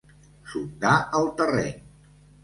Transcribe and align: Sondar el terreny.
Sondar 0.53 0.93
el 1.19 1.29
terreny. 1.41 1.77